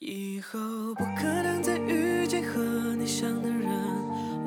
[0.00, 0.58] 以后
[0.96, 2.60] 不可能再遇见和
[2.96, 3.70] 你像的人，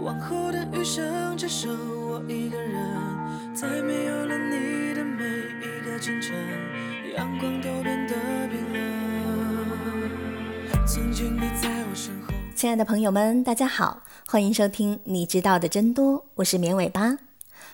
[0.04, 1.72] 往后的余生只剩
[2.08, 6.36] 我一个人，在没有了你的每一个清晨，
[7.16, 8.14] 阳光都变得
[8.50, 8.82] 冰冷。
[10.86, 12.34] 曾经你在我身后。
[12.54, 17.18] 亲爱的朋友们，大家好，欢迎收听《你知道的真多》，我是绵尾巴。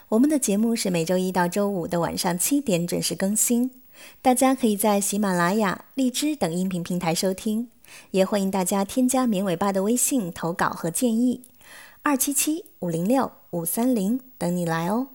[0.10, 3.72] 我们的节目是每周一到周五的晚上七点准时更新，
[4.22, 7.70] 大家可以在喜马拉雅、荔枝等音频平台收听。
[8.12, 11.44] 也欢迎大家添加绵尾巴的微信投稿和建议，
[12.02, 15.10] 二七七五零六五三零等你来哦。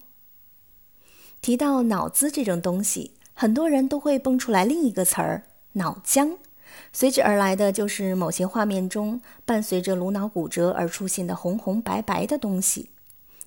[1.40, 6.36] 提到脑子这种东西，很多人都会蹦出来另一个词儿“脑浆”，
[6.92, 12.90] 随之而来的就是某些画面中伴随着颅脑骨折而出现的红红白白的东西。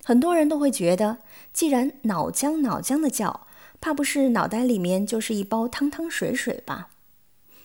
[0.04, 1.20] 很多人都会觉得，
[1.54, 3.48] 既然脑浆脑浆的叫，
[3.81, 6.90] 怕不是脑袋里面就是一包汤汤水水吧？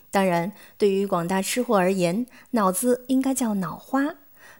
[0.09, 4.15] 当然，对于广大吃货而言，脑子应该叫脑花。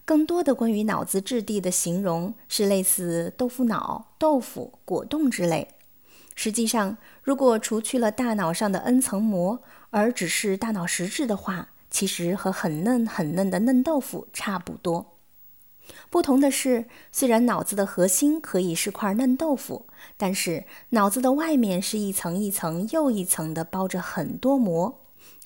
[0.05, 5.69] 更多的关于脑子质地的形容是类似豆腐脑、豆腐、果冻之类。
[6.35, 15.16] 实际上，如果除去了大脑上的 N 层膜，而只是大脑实质的话，其实和很嫩很嫩的嫩豆腐差不多。
[16.09, 19.85] 不同的是，虽然脑子的核心可以是块嫩豆腐，
[20.15, 24.99] 但是脑子的外面是一层一层又一层的包着很多膜。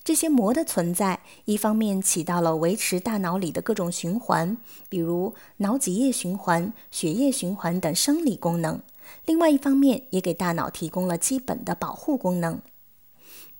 [0.04, 4.56] 这些膜的存在，一方面起到了维持大脑里的各种循环，
[4.88, 8.80] 比如脑脊液循环、血液循环等生理功能；
[9.26, 12.60] 另外一方面，也给大脑提供了基本的保护功能。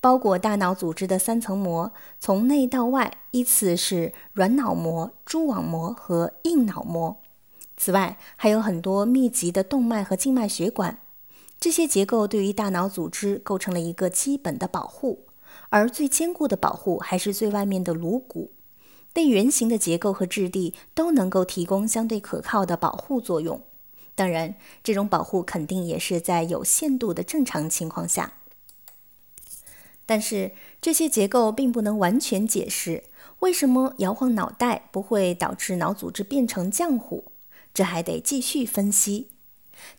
[0.03, 7.21] 包裹大脑组织的三层膜，从内到外依次是软脑膜、蛛网膜和硬脑膜。
[7.77, 10.99] 此外，还有很多密集的动脉和静脉血管。
[11.57, 15.27] 这些结构对于大脑组织构成了一个基本的保护。
[15.69, 18.51] 而最坚固的保护还是最外面的颅骨，
[19.13, 23.61] 内圆形的结构和质地都能够提供相对可靠的保护作用。
[24.15, 28.33] 当然，这种保护肯定也是在有限度的正常情况下。
[30.05, 33.03] 但是这些结构并不能完全解释
[33.39, 37.31] 为什么摇晃脑袋不会导致脑组织变成浆糊，
[37.73, 39.29] 这还得继续分析。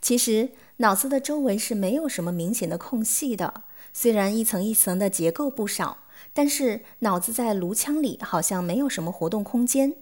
[0.01, 3.63] 其实，脑子的周围是没有什么明显的空隙的。
[3.93, 5.99] 虽然一层一层的结构不少，
[6.33, 9.95] 但是脑子在颅腔里好像没有什么活动空间。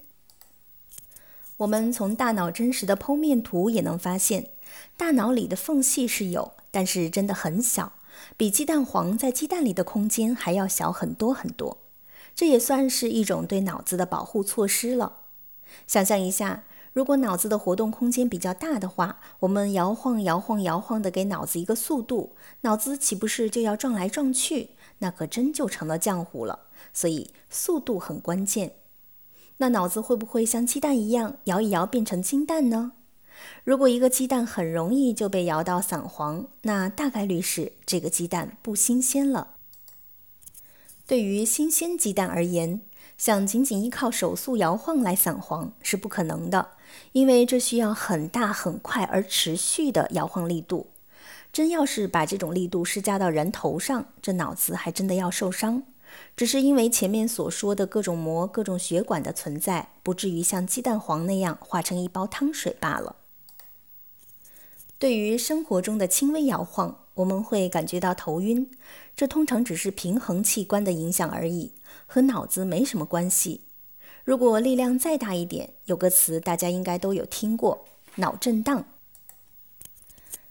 [1.58, 4.50] 我们从大脑真实的剖面图也能发现，
[4.96, 7.92] 大脑里的缝隙是有，但是真的很小，
[8.36, 11.78] 比鸡蛋黄在鸡蛋里的空间还要小很多很多。
[12.34, 15.22] 这也算是一种对脑子的保护措施了。
[15.86, 16.64] 想象一下。
[16.94, 24.72] 如果脑子的活动空间比较大的话，我们摇晃摇晃摇晃的给脑子一个速度，脑子岂不是就要撞来撞去？
[24.98, 26.66] 那可真就成了浆糊了。
[26.92, 28.74] 所以速度很关键。
[29.56, 32.92] 那脑子会不会像鸡蛋一样摇一摇变成金蛋呢？
[33.64, 39.56] 如果一个鸡蛋很容易就被摇到散黄，那大概率是这个鸡蛋不新鲜了。
[41.06, 42.80] 对于新鲜鸡蛋而言，
[43.18, 46.70] 想仅仅依靠手速摇晃来散黄是不可能的。
[47.12, 50.88] 因为这需要很大、很快而持续的摇晃力度，
[51.52, 55.84] 真要是把这种力度施加到人头上，这脑子还真的要受伤。
[56.36, 63.16] 只是因为前面所说的各种膜、各种血管的存在，不至于像鸡蛋黄那样化成一包汤水罢了。
[65.02, 68.70] 对于生活中的轻微摇晃，我们会感觉到头晕，
[69.16, 71.72] 这通常只是平衡器官的影响而已，
[72.06, 73.62] 和脑子没什么关系。
[74.22, 78.84] 如果力量再大一点，有个词大家应该都有听过——脑震荡。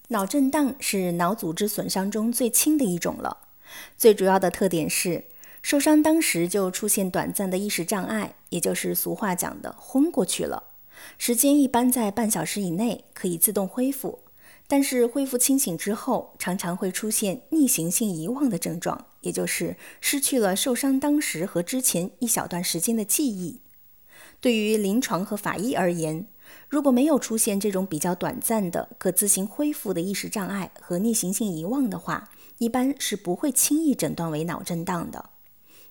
[0.10, 3.48] 脑震荡是脑组织损伤中最轻的一种了，
[3.98, 5.24] 最主要的特点是
[5.62, 10.64] 受伤当时就出现短暂的意识障碍，也就是俗话讲的昏过去了。
[11.18, 14.20] 时间一般在半小时以内，可以自动恢复。
[14.72, 23.60] 但是恢复清醒之后，常常会出现逆行性遗忘的症状，也就是失去了受伤当时和之前一小段时间的记忆。
[24.40, 26.26] 对于临床和法医而言，
[26.70, 32.30] 如果没有出现这种比较短暂的可自行恢复的意识障碍和逆行性遗忘的话，
[32.60, 35.32] 一般是不会轻易诊断为脑震荡的。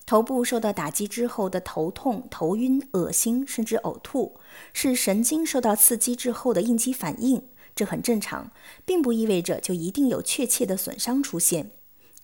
[0.06, 4.41] 头部受到打击之后的头痛、头晕、恶心，甚至呕吐，
[4.73, 7.47] 是神经受到刺激之后的应激反应，
[7.81, 8.50] 这很正常，
[8.85, 11.71] 并不意味着就一定有确切的损伤出现。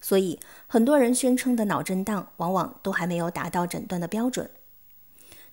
[0.02, 4.50] 所以，很多人宣称的脑震荡，往往都还没有达到诊断的标准。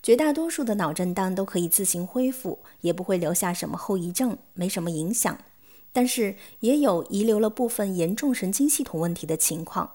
[0.02, 5.38] 绝大多数的脑震荡都可以自行恢复，也不会留下什么后遗症，没什么影响。
[5.94, 9.90] 但是也有遗留了部分严重神经系统问题的情况，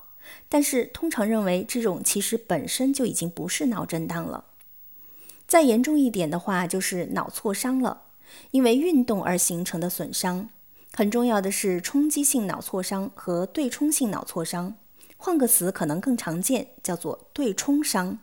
[0.50, 4.46] 但是通常认为这种其实本身就已经不是脑震荡了。
[5.46, 8.06] 再严重一点的话，就是脑挫伤了，
[8.52, 10.50] 因为运动而形成的损伤。
[10.94, 14.76] 很重要的是冲击性脑挫伤和对冲性脑挫伤，
[15.18, 18.20] 换个词可能更常见，叫做对冲伤。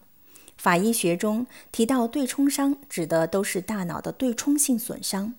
[0.57, 5.35] 法医学中提到对冲伤，指的都是大脑的对冲性损伤。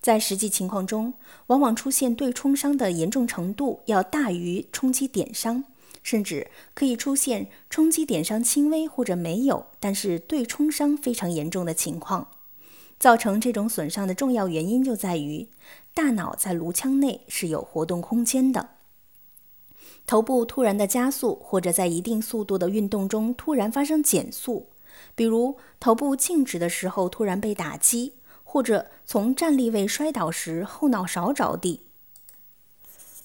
[0.00, 1.14] 在实际情况中，
[1.46, 5.64] 往往出现对冲伤的严重程度要大于冲击点伤，
[6.02, 12.28] 甚至可以出现冲击点伤轻微或者没有，但是对冲伤非常严重的情况。
[13.04, 15.46] 造成这种损伤的重要原因就在于，
[15.92, 18.70] 大脑在颅腔内是有活动空间的。
[20.06, 24.70] 头部突然的加速，或者在一定速度的运动中突然发生减速，
[25.14, 31.82] 比如头部静止的时候突然被打击，或者从站立位摔倒时后脑勺着地。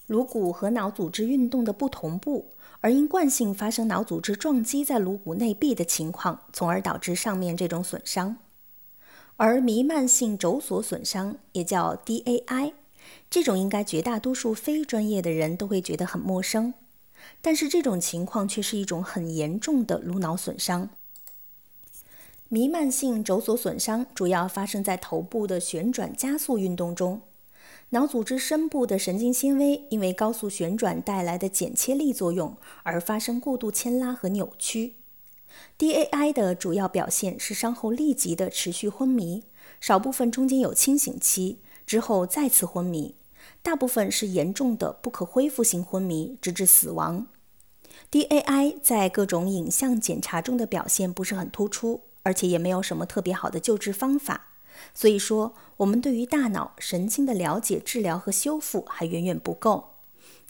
[0.08, 2.50] 颅骨和脑组织运动的不同步，
[2.82, 8.36] 而因惯性发生脑组织撞击在颅骨内壁的情况，从而导致上面这种损伤。
[9.40, 12.74] 而弥漫性轴索损伤也叫 DAI。
[13.30, 16.74] 这种应该绝大多数非专业的人都会觉得很陌生，
[17.42, 20.90] 但是这种情况却是一种很严重的颅脑损伤。
[22.50, 27.22] 弥漫性轴索损伤主要发生在头部的旋转加速运动中，
[27.92, 34.96] 脑组织深部的神经纤维因为高速旋转带来的剪切力作用而发生过度牵拉和扭曲。
[35.78, 39.44] DAI 的主要表现是伤后立即的持续昏迷，
[39.80, 41.60] 少部分中间有清醒期。
[41.86, 43.16] 之后再次昏迷，
[43.64, 47.28] 大部分是严重的不可恢复性昏迷，直至死亡。
[48.12, 54.50] DAI 在各种影像检查中的表现不是很突出，而且也没有什么特别好的救治方法。
[54.94, 59.96] 所以说，我们对于大脑神经的了解、治疗和修复还远远不够。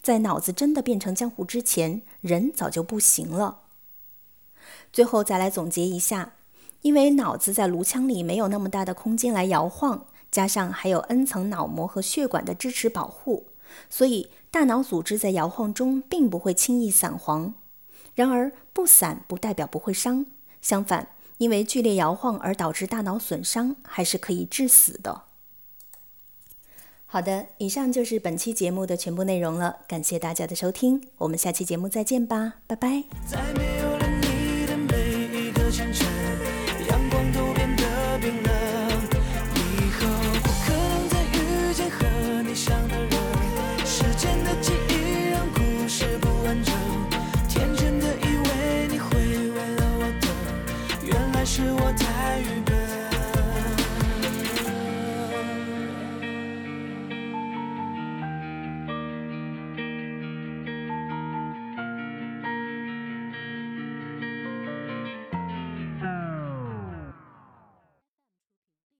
[0.00, 3.62] 在脑子真的变成浆糊之前，人早就不行了。
[4.92, 6.34] 最后再来总结一下，
[6.82, 10.06] 因为脑子在颅腔里没有那么大的空间来摇晃。
[10.30, 13.48] 加上还有 N 层脑膜和血管的支持保护，
[13.88, 17.54] 所以大脑组织在摇晃中并不会轻易散黄。
[18.14, 20.26] 然而，不散不代表不会伤，
[20.60, 21.08] 相反，
[21.38, 25.22] 因为剧烈摇晃而导致大脑损伤，还是可以致死的。
[27.06, 33.79] 好的，以上就是本期节目的全部内容了，感谢大家的收听，我们下期节目再见吧，拜拜。